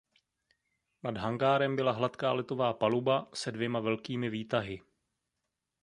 Nad 1.03 1.17
hangárem 1.17 1.75
byla 1.75 1.91
hladká 1.91 2.33
letová 2.33 2.73
paluba 2.73 3.27
se 3.33 3.51
dvěma 3.51 3.79
velkými 3.79 4.29
výtahy. 4.29 4.81